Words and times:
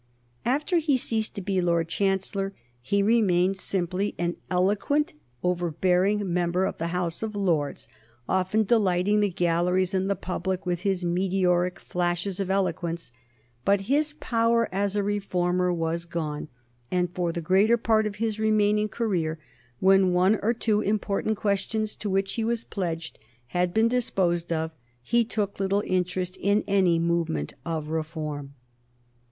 After 0.45 0.77
he 0.79 0.97
ceased 0.97 1.35
to 1.35 1.43
be 1.43 1.61
Lord 1.61 1.87
Chancellor 1.87 2.55
he 2.81 3.03
remained 3.03 3.59
simply 3.59 4.15
an 4.17 4.35
eloquent, 4.49 5.13
overbearing 5.43 6.33
member 6.33 6.65
of 6.65 6.79
the 6.79 6.87
House 6.87 7.21
of 7.21 7.35
Lords, 7.35 7.87
often 8.27 8.63
delighting 8.63 9.19
the 9.19 9.29
galleries 9.29 9.93
and 9.93 10.09
the 10.09 10.15
public 10.15 10.65
with 10.65 10.81
his 10.81 11.05
meteoric 11.05 11.79
flashes 11.79 12.39
of 12.39 12.49
eloquence; 12.49 13.11
but 13.63 13.81
his 13.81 14.13
power 14.13 14.67
as 14.71 14.95
a 14.95 15.03
reformer 15.03 15.71
was 15.71 16.05
gone, 16.05 16.47
and 16.89 17.13
for 17.13 17.31
the 17.31 17.39
greater 17.39 17.77
part 17.77 18.07
of 18.07 18.15
his 18.15 18.39
remaining 18.39 18.87
career, 18.89 19.37
when 19.79 20.13
one 20.13 20.39
or 20.41 20.51
two 20.51 20.81
important 20.81 21.37
questions 21.37 21.95
to 21.95 22.09
which 22.09 22.33
he 22.33 22.43
was 22.43 22.63
pledged 22.63 23.19
had 23.49 23.71
been 23.71 23.87
disposed 23.87 24.51
of, 24.51 24.71
he 25.03 25.23
took 25.23 25.59
little 25.59 25.83
interest 25.85 26.37
in 26.37 26.63
any 26.67 26.97
movement 26.97 27.53
of 27.63 27.89
reform. 27.89 28.55